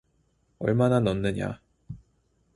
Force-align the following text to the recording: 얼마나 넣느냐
얼마나 0.57 0.99
넣느냐 0.99 1.61